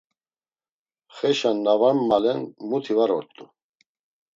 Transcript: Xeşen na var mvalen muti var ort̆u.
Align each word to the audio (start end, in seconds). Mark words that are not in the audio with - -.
Xeşen 1.15 1.57
na 1.65 1.73
var 1.79 1.95
mvalen 2.03 2.39
muti 2.67 2.93
var 2.97 3.09
ort̆u. 3.17 3.45